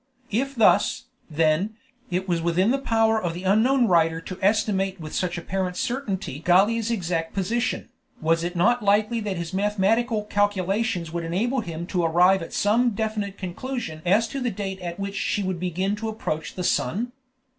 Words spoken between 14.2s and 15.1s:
to the date at